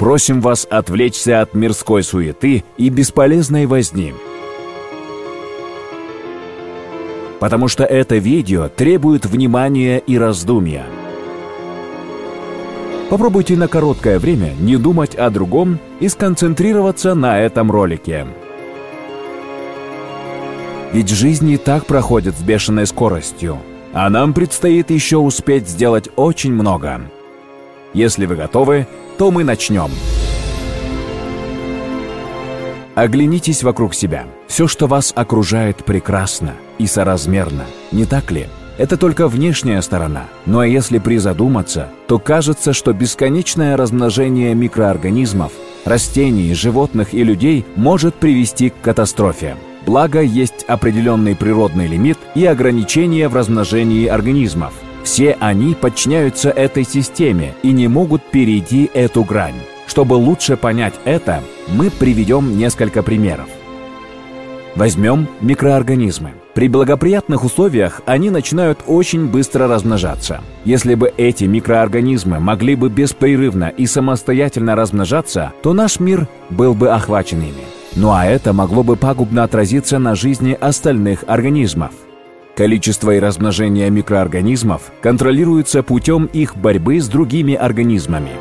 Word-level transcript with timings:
Просим 0.00 0.40
вас 0.40 0.66
отвлечься 0.70 1.42
от 1.42 1.52
мирской 1.52 2.02
суеты 2.02 2.64
и 2.78 2.88
бесполезной 2.88 3.66
возни. 3.66 4.14
Потому 7.38 7.68
что 7.68 7.84
это 7.84 8.16
видео 8.16 8.70
требует 8.70 9.26
внимания 9.26 9.98
и 9.98 10.16
раздумья. 10.16 10.86
Попробуйте 13.10 13.56
на 13.56 13.68
короткое 13.68 14.18
время 14.18 14.54
не 14.58 14.78
думать 14.78 15.14
о 15.16 15.28
другом 15.28 15.78
и 16.00 16.08
сконцентрироваться 16.08 17.14
на 17.14 17.38
этом 17.38 17.70
ролике. 17.70 18.26
Ведь 20.94 21.10
жизнь 21.10 21.50
и 21.50 21.58
так 21.58 21.84
проходит 21.84 22.38
с 22.38 22.42
бешеной 22.42 22.86
скоростью, 22.86 23.58
а 23.92 24.08
нам 24.08 24.32
предстоит 24.32 24.90
еще 24.90 25.18
успеть 25.18 25.68
сделать 25.68 26.08
очень 26.16 26.54
много. 26.54 27.02
Если 27.92 28.26
вы 28.26 28.36
готовы, 28.36 28.86
то 29.18 29.30
мы 29.30 29.44
начнем. 29.44 29.90
Оглянитесь 32.94 33.62
вокруг 33.62 33.94
себя. 33.94 34.26
Все, 34.46 34.66
что 34.66 34.86
вас 34.86 35.12
окружает, 35.16 35.84
прекрасно 35.84 36.54
и 36.78 36.86
соразмерно. 36.86 37.64
Не 37.92 38.04
так 38.04 38.30
ли? 38.30 38.48
Это 38.78 38.96
только 38.96 39.28
внешняя 39.28 39.82
сторона. 39.82 40.24
А 40.46 40.62
если 40.62 40.98
призадуматься, 40.98 41.88
то 42.06 42.18
кажется, 42.18 42.72
что 42.72 42.92
бесконечное 42.92 43.76
размножение 43.76 44.54
микроорганизмов, 44.54 45.52
растений, 45.84 46.54
животных 46.54 47.12
и 47.14 47.24
людей 47.24 47.64
может 47.76 48.14
привести 48.14 48.70
к 48.70 48.80
катастрофе. 48.80 49.56
Благо, 49.86 50.20
есть 50.20 50.64
определенный 50.68 51.34
природный 51.36 51.86
лимит 51.86 52.18
и 52.34 52.44
ограничения 52.44 53.28
в 53.28 53.34
размножении 53.34 54.06
организмов. 54.06 54.72
Все 55.02 55.36
они 55.40 55.74
подчиняются 55.74 56.50
этой 56.50 56.84
системе 56.84 57.54
и 57.62 57.72
не 57.72 57.88
могут 57.88 58.22
перейти 58.22 58.90
эту 58.92 59.24
грань. 59.24 59.54
Чтобы 59.86 60.14
лучше 60.14 60.56
понять 60.56 60.94
это, 61.04 61.42
мы 61.68 61.90
приведем 61.90 62.56
несколько 62.56 63.02
примеров. 63.02 63.48
Возьмем 64.76 65.26
микроорганизмы. 65.40 66.32
При 66.54 66.68
благоприятных 66.68 67.44
условиях 67.44 68.02
они 68.06 68.30
начинают 68.30 68.80
очень 68.86 69.26
быстро 69.26 69.66
размножаться. 69.66 70.42
Если 70.64 70.94
бы 70.94 71.12
эти 71.16 71.44
микроорганизмы 71.44 72.38
могли 72.38 72.76
бы 72.76 72.88
беспрерывно 72.88 73.68
и 73.68 73.86
самостоятельно 73.86 74.76
размножаться, 74.76 75.52
то 75.62 75.72
наш 75.72 75.98
мир 75.98 76.28
был 76.50 76.74
бы 76.74 76.90
охвачен 76.90 77.40
ими. 77.40 77.64
Ну 77.96 78.12
а 78.12 78.26
это 78.26 78.52
могло 78.52 78.84
бы 78.84 78.96
пагубно 78.96 79.42
отразиться 79.42 79.98
на 79.98 80.14
жизни 80.14 80.56
остальных 80.60 81.24
организмов. 81.26 81.92
Количество 82.60 83.12
и 83.12 83.18
размножение 83.18 83.88
микроорганизмов 83.88 84.92
контролируется 85.00 85.82
путем 85.82 86.26
их 86.26 86.58
борьбы 86.58 87.00
с 87.00 87.08
другими 87.08 87.54
организмами. 87.54 88.32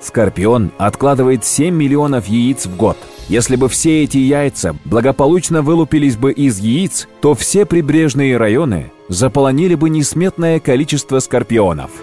Скорпион 0.00 0.72
откладывает 0.78 1.44
7 1.44 1.72
миллионов 1.72 2.26
яиц 2.26 2.66
в 2.66 2.76
год. 2.76 2.96
Если 3.28 3.54
бы 3.54 3.68
все 3.68 4.02
эти 4.02 4.18
яйца 4.18 4.74
благополучно 4.84 5.62
вылупились 5.62 6.16
бы 6.16 6.32
из 6.32 6.58
яиц, 6.58 7.06
то 7.20 7.36
все 7.36 7.64
прибрежные 7.64 8.36
районы 8.36 8.90
заполонили 9.08 9.76
бы 9.76 9.88
несметное 9.88 10.58
количество 10.58 11.20
скорпионов– 11.20 11.92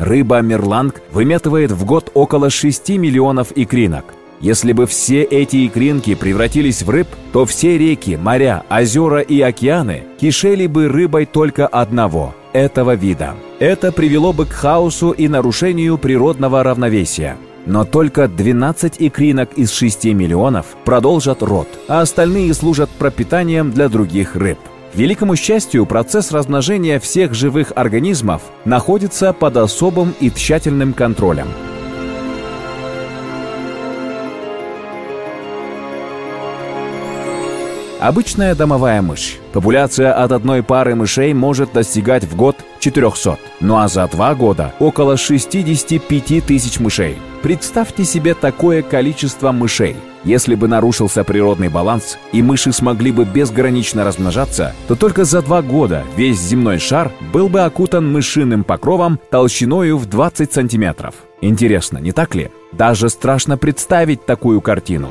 Рыба 0.00 0.40
мерланг 0.40 1.02
выметывает 1.12 1.72
в 1.72 1.84
год 1.84 2.10
около 2.14 2.48
6 2.48 2.88
миллионов 2.96 3.52
икринок. 3.54 4.06
Если 4.40 4.72
бы 4.72 4.86
все 4.86 5.22
эти 5.22 5.66
икринки 5.66 6.14
превратились 6.14 6.82
в 6.82 6.90
рыб, 6.90 7.08
то 7.32 7.44
все 7.44 7.76
реки, 7.76 8.16
моря, 8.16 8.64
озера 8.70 9.20
и 9.20 9.40
океаны 9.40 10.04
кишели 10.20 10.66
бы 10.66 10.88
рыбой 10.88 11.26
только 11.26 11.66
одного– 11.66 12.34
этого 12.52 12.94
вида. 12.94 13.34
Это 13.58 13.92
привело 13.92 14.32
бы 14.32 14.46
к 14.46 14.52
хаосу 14.52 15.10
и 15.10 15.28
нарушению 15.28 15.98
природного 15.98 16.62
равновесия. 16.62 17.36
Но 17.66 17.84
только 17.84 18.26
12 18.26 18.94
икринок 18.98 19.52
из 19.54 19.70
6 19.72 20.06
миллионов 20.06 20.66
продолжат 20.84 21.42
род, 21.42 21.68
а 21.88 22.00
остальные 22.00 22.54
служат 22.54 22.88
пропитанием 22.88 23.70
для 23.70 23.88
других 23.88 24.34
рыб 24.34 24.58
великому 24.94 25.36
счастью, 25.36 25.86
процесс 25.86 26.32
размножения 26.32 26.98
всех 27.00 27.34
живых 27.34 27.72
организмов 27.74 28.42
находится 28.64 29.32
под 29.32 29.56
особым 29.56 30.14
и 30.20 30.30
тщательным 30.30 30.92
контролем. 30.92 31.48
Обычная 38.00 38.54
домовая 38.54 39.02
мышь. 39.02 39.36
Популяция 39.52 40.14
от 40.14 40.32
одной 40.32 40.62
пары 40.62 40.94
мышей 40.94 41.34
может 41.34 41.74
достигать 41.74 42.24
в 42.24 42.34
год 42.34 42.56
400, 42.78 43.38
ну 43.60 43.76
а 43.76 43.88
за 43.88 44.08
два 44.08 44.34
года 44.34 44.72
около 44.78 45.18
65 45.18 46.46
тысяч 46.46 46.80
мышей. 46.80 47.18
Представьте 47.42 48.06
себе 48.06 48.32
такое 48.32 48.80
количество 48.80 49.52
мышей. 49.52 49.96
Если 50.24 50.54
бы 50.54 50.66
нарушился 50.66 51.24
природный 51.24 51.68
баланс 51.68 52.16
и 52.32 52.40
мыши 52.40 52.72
смогли 52.72 53.12
бы 53.12 53.26
безгранично 53.26 54.02
размножаться, 54.02 54.74
то 54.88 54.94
только 54.94 55.24
за 55.24 55.42
два 55.42 55.60
года 55.60 56.02
весь 56.16 56.40
земной 56.40 56.78
шар 56.78 57.12
был 57.34 57.50
бы 57.50 57.60
окутан 57.60 58.10
мышиным 58.10 58.64
покровом 58.64 59.20
толщиною 59.30 59.98
в 59.98 60.06
20 60.06 60.50
сантиметров. 60.50 61.14
Интересно, 61.42 61.98
не 61.98 62.12
так 62.12 62.34
ли? 62.34 62.50
Даже 62.72 63.10
страшно 63.10 63.58
представить 63.58 64.24
такую 64.24 64.62
картину. 64.62 65.10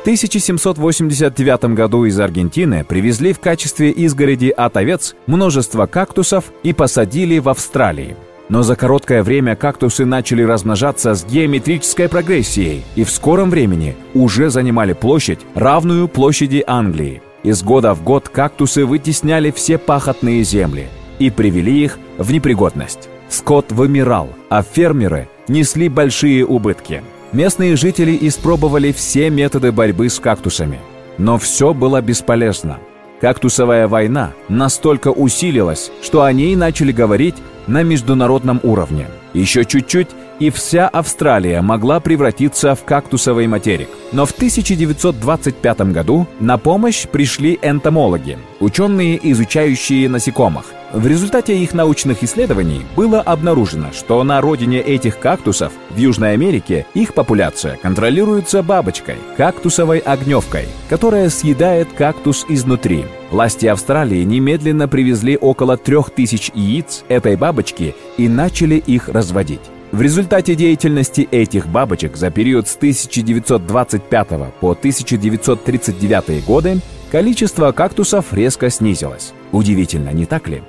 В 0.00 0.02
1789 0.02 1.74
году 1.74 2.06
из 2.06 2.18
Аргентины 2.18 2.84
привезли 2.84 3.34
в 3.34 3.38
качестве 3.38 3.90
изгороди 3.90 4.48
от 4.48 4.78
овец 4.78 5.14
множество 5.26 5.84
кактусов 5.84 6.46
и 6.62 6.72
посадили 6.72 7.38
в 7.38 7.50
Австралии. 7.50 8.16
Но 8.48 8.62
за 8.62 8.76
короткое 8.76 9.22
время 9.22 9.56
кактусы 9.56 10.06
начали 10.06 10.42
размножаться 10.42 11.14
с 11.14 11.26
геометрической 11.26 12.08
прогрессией 12.08 12.82
и 12.96 13.04
в 13.04 13.10
скором 13.10 13.50
времени 13.50 13.94
уже 14.14 14.48
занимали 14.48 14.94
площадь, 14.94 15.40
равную 15.54 16.08
площади 16.08 16.64
Англии. 16.66 17.20
Из 17.42 17.62
года 17.62 17.92
в 17.92 18.02
год 18.02 18.30
кактусы 18.30 18.86
вытесняли 18.86 19.50
все 19.50 19.76
пахотные 19.76 20.42
земли 20.44 20.88
и 21.18 21.28
привели 21.28 21.84
их 21.84 21.98
в 22.16 22.32
непригодность. 22.32 23.10
Скот 23.28 23.70
вымирал, 23.70 24.30
а 24.48 24.62
фермеры 24.62 25.28
несли 25.46 25.90
большие 25.90 26.46
убытки– 26.46 27.02
Местные 27.32 27.76
жители 27.76 28.18
испробовали 28.22 28.90
все 28.92 29.30
методы 29.30 29.70
борьбы 29.70 30.08
с 30.08 30.18
кактусами. 30.18 30.80
Но 31.16 31.38
все 31.38 31.72
было 31.72 32.00
бесполезно. 32.00 32.78
Кактусовая 33.20 33.86
война 33.86 34.32
настолько 34.48 35.08
усилилась, 35.08 35.92
что 36.02 36.22
о 36.24 36.32
ней 36.32 36.56
начали 36.56 36.90
говорить 36.90 37.36
на 37.66 37.82
международном 37.82 38.60
уровне. 38.62 39.06
Еще 39.32 39.64
чуть-чуть, 39.64 40.08
и 40.40 40.50
вся 40.50 40.88
Австралия 40.88 41.60
могла 41.60 42.00
превратиться 42.00 42.74
в 42.74 42.84
кактусовый 42.84 43.46
материк. 43.46 43.90
Но 44.10 44.26
в 44.26 44.32
1925 44.32 45.80
году 45.92 46.26
на 46.40 46.58
помощь 46.58 47.06
пришли 47.06 47.58
энтомологи, 47.62 48.38
ученые, 48.58 49.20
изучающие 49.30 50.08
насекомых. 50.08 50.64
В 50.92 51.06
результате 51.06 51.56
их 51.56 51.72
научных 51.72 52.24
исследований 52.24 52.82
было 52.96 53.20
обнаружено, 53.20 53.92
что 53.92 54.24
на 54.24 54.40
родине 54.40 54.80
этих 54.80 55.20
кактусов 55.20 55.72
в 55.90 55.96
Южной 55.96 56.32
Америке 56.32 56.84
их 56.94 57.14
популяция 57.14 57.76
контролируется 57.76 58.64
бабочкой, 58.64 59.14
кактусовой 59.36 59.98
огневкой, 59.98 60.66
которая 60.88 61.30
съедает 61.30 61.92
кактус 61.92 62.44
изнутри. 62.48 63.04
Власти 63.30 63.66
Австралии 63.66 64.24
немедленно 64.24 64.88
привезли 64.88 65.36
около 65.36 65.76
3000 65.76 66.50
яиц 66.56 67.04
этой 67.08 67.36
бабочки 67.36 67.94
и 68.16 68.28
начали 68.28 68.74
их 68.74 69.08
разводить. 69.08 69.60
В 69.92 70.02
результате 70.02 70.56
деятельности 70.56 71.28
этих 71.30 71.68
бабочек 71.68 72.16
за 72.16 72.30
период 72.30 72.66
с 72.66 72.74
1925 72.74 74.28
по 74.60 74.72
1939 74.72 76.44
годы 76.44 76.80
количество 77.12 77.70
кактусов 77.70 78.32
резко 78.32 78.70
снизилось. 78.70 79.32
Удивительно, 79.52 80.10
не 80.10 80.26
так 80.26 80.48
ли? 80.48 80.62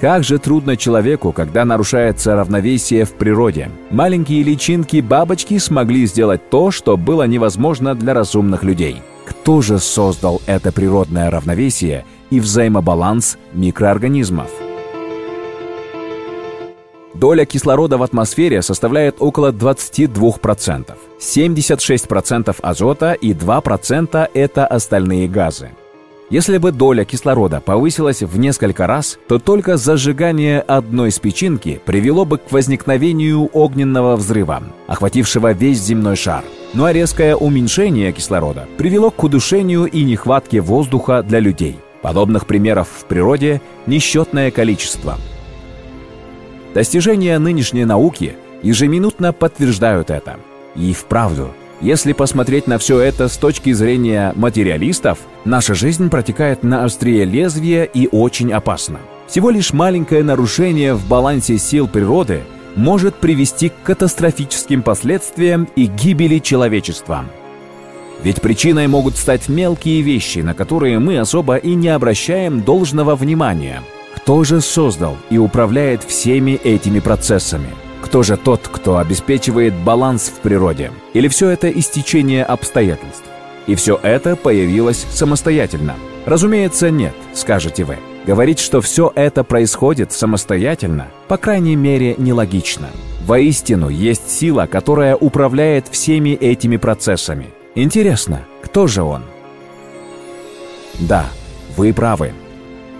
Как 0.00 0.24
же 0.24 0.38
трудно 0.38 0.76
человеку, 0.76 1.32
когда 1.32 1.64
нарушается 1.64 2.34
равновесие 2.34 3.04
в 3.04 3.12
природе. 3.12 3.70
Маленькие 3.90 4.42
личинки 4.42 5.00
бабочки 5.00 5.58
смогли 5.58 6.06
сделать 6.06 6.50
то, 6.50 6.70
что 6.70 6.96
было 6.96 7.26
невозможно 7.26 7.94
для 7.94 8.12
разумных 8.12 8.64
людей. 8.64 9.02
Кто 9.24 9.62
же 9.62 9.78
создал 9.78 10.42
это 10.46 10.72
природное 10.72 11.30
равновесие 11.30 12.04
и 12.30 12.40
взаимобаланс 12.40 13.38
микроорганизмов? 13.52 14.50
Доля 17.14 17.44
кислорода 17.44 17.96
в 17.96 18.02
атмосфере 18.02 18.60
составляет 18.60 19.16
около 19.20 19.52
22%. 19.52 20.92
76% 21.20 22.56
азота 22.60 23.12
и 23.12 23.32
2% 23.32 24.30
это 24.34 24.66
остальные 24.66 25.28
газы. 25.28 25.70
Если 26.30 26.56
бы 26.56 26.72
доля 26.72 27.04
кислорода 27.04 27.60
повысилась 27.60 28.22
в 28.22 28.38
несколько 28.38 28.86
раз, 28.86 29.18
то 29.28 29.38
только 29.38 29.76
зажигание 29.76 30.60
одной 30.60 31.10
спичинки 31.10 31.80
привело 31.84 32.24
бы 32.24 32.38
к 32.38 32.50
возникновению 32.50 33.50
огненного 33.52 34.16
взрыва, 34.16 34.62
охватившего 34.86 35.52
весь 35.52 35.80
земной 35.80 36.16
шар. 36.16 36.42
Ну 36.72 36.84
а 36.84 36.92
резкое 36.92 37.36
уменьшение 37.36 38.10
кислорода 38.12 38.66
привело 38.78 39.10
к 39.10 39.22
удушению 39.22 39.84
и 39.84 40.02
нехватке 40.02 40.60
воздуха 40.60 41.22
для 41.22 41.40
людей. 41.40 41.78
Подобных 42.00 42.46
примеров 42.46 42.88
в 42.88 43.04
природе 43.04 43.60
несчетное 43.86 44.50
количество. 44.50 45.18
Достижения 46.74 47.38
нынешней 47.38 47.84
науки 47.84 48.34
ежеминутно 48.62 49.32
подтверждают 49.32 50.10
это. 50.10 50.40
И 50.74 50.92
вправду, 50.92 51.50
если 51.84 52.14
посмотреть 52.14 52.66
на 52.66 52.78
все 52.78 52.98
это 52.98 53.28
с 53.28 53.36
точки 53.36 53.72
зрения 53.72 54.32
материалистов, 54.36 55.18
наша 55.44 55.74
жизнь 55.74 56.08
протекает 56.08 56.62
на 56.62 56.82
острие 56.84 57.26
лезвия 57.26 57.84
и 57.84 58.08
очень 58.10 58.52
опасно. 58.52 59.00
Всего 59.28 59.50
лишь 59.50 59.74
маленькое 59.74 60.22
нарушение 60.22 60.94
в 60.94 61.06
балансе 61.06 61.58
сил 61.58 61.86
природы 61.86 62.40
может 62.74 63.16
привести 63.16 63.68
к 63.68 63.74
катастрофическим 63.82 64.82
последствиям 64.82 65.68
и 65.76 65.84
гибели 65.84 66.38
человечества. 66.38 67.26
Ведь 68.22 68.40
причиной 68.40 68.86
могут 68.86 69.18
стать 69.18 69.50
мелкие 69.50 70.00
вещи, 70.00 70.38
на 70.38 70.54
которые 70.54 70.98
мы 70.98 71.18
особо 71.18 71.56
и 71.56 71.74
не 71.74 71.88
обращаем 71.88 72.62
должного 72.62 73.14
внимания. 73.14 73.82
Кто 74.16 74.42
же 74.42 74.62
создал 74.62 75.18
и 75.28 75.36
управляет 75.36 76.02
всеми 76.02 76.52
этими 76.52 77.00
процессами? 77.00 77.68
Кто 78.14 78.22
же 78.22 78.36
тот, 78.36 78.68
кто 78.68 78.98
обеспечивает 78.98 79.74
баланс 79.74 80.28
в 80.28 80.38
природе? 80.38 80.92
Или 81.14 81.26
все 81.26 81.48
это 81.48 81.68
истечение 81.68 82.44
обстоятельств? 82.44 83.24
И 83.66 83.74
все 83.74 83.98
это 84.00 84.36
появилось 84.36 85.04
самостоятельно? 85.10 85.96
Разумеется, 86.24 86.90
нет, 86.92 87.12
скажете 87.32 87.82
вы. 87.82 87.98
Говорить, 88.24 88.60
что 88.60 88.80
все 88.80 89.10
это 89.16 89.42
происходит 89.42 90.12
самостоятельно, 90.12 91.08
по 91.26 91.38
крайней 91.38 91.74
мере, 91.74 92.14
нелогично. 92.16 92.86
Воистину, 93.26 93.88
есть 93.88 94.30
сила, 94.30 94.68
которая 94.70 95.16
управляет 95.16 95.88
всеми 95.88 96.36
этими 96.36 96.76
процессами. 96.76 97.48
Интересно, 97.74 98.44
кто 98.62 98.86
же 98.86 99.02
он? 99.02 99.24
Да, 101.00 101.26
вы 101.76 101.92
правы. 101.92 102.32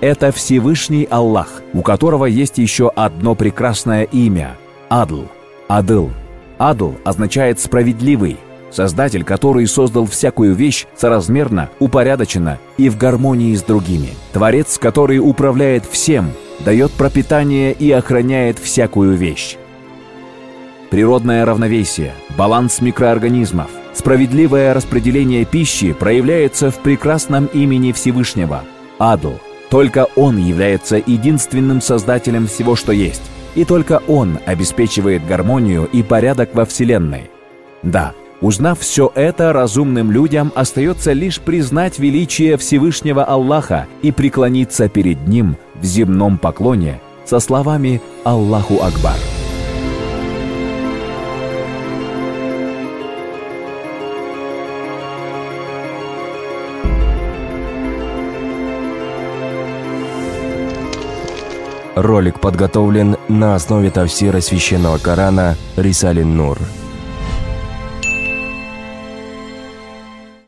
Это 0.00 0.32
Всевышний 0.32 1.06
Аллах, 1.10 1.60
у 1.74 1.82
которого 1.82 2.24
есть 2.24 2.56
еще 2.56 2.88
одно 2.88 3.34
прекрасное 3.34 4.04
имя– 4.04 4.56
Адл. 4.94 5.22
Адл. 5.68 6.10
Адл 6.58 6.92
означает 7.02 7.58
«справедливый», 7.58 8.36
Создатель, 8.70 9.24
который 9.24 9.66
создал 9.66 10.04
всякую 10.04 10.54
вещь 10.54 10.84
соразмерно, 10.94 11.70
упорядоченно 11.78 12.58
и 12.76 12.90
в 12.90 12.98
гармонии 12.98 13.54
с 13.54 13.62
другими. 13.62 14.10
Творец, 14.34 14.76
который 14.78 15.18
управляет 15.18 15.86
всем, 15.86 16.30
дает 16.60 16.92
пропитание 16.92 17.72
и 17.72 17.90
охраняет 17.90 18.58
всякую 18.58 19.14
вещь. 19.16 19.56
Природное 20.90 21.46
равновесие, 21.46 22.12
баланс 22.36 22.82
микроорганизмов, 22.82 23.70
справедливое 23.94 24.74
распределение 24.74 25.46
пищи 25.46 25.94
проявляется 25.94 26.70
в 26.70 26.80
прекрасном 26.80 27.46
имени 27.46 27.92
Всевышнего– 27.92 28.62
Адл. 28.98 29.38
Только 29.70 30.06
Он 30.16 30.36
является 30.36 30.96
единственным 30.96 31.80
создателем 31.80 32.46
всего, 32.46 32.76
что 32.76 32.92
есть. 32.92 33.22
И 33.54 33.64
только 33.64 34.02
Он 34.08 34.38
обеспечивает 34.46 35.26
гармонию 35.26 35.88
и 35.92 36.02
порядок 36.02 36.54
во 36.54 36.64
Вселенной. 36.64 37.30
Да, 37.82 38.14
Узнав 38.42 38.80
все 38.80 39.10
это, 39.14 39.52
разумным 39.52 40.10
людям 40.10 40.50
остается 40.56 41.12
лишь 41.12 41.38
признать 41.38 42.00
величие 42.00 42.56
Всевышнего 42.56 43.24
Аллаха 43.24 43.86
и 44.02 44.10
преклониться 44.10 44.88
перед 44.88 45.28
Ним 45.28 45.56
в 45.76 45.84
земном 45.84 46.38
поклоне 46.38 47.00
со 47.24 47.38
словами 47.38 48.02
«Аллаху 48.24 48.82
Акбар». 48.82 49.31
Ролик 61.94 62.40
подготовлен 62.40 63.16
на 63.28 63.54
основе 63.54 63.90
тавсира 63.90 64.40
священного 64.40 64.98
Корана 64.98 65.56
Рисалин 65.76 66.36
Нур– 66.36 66.58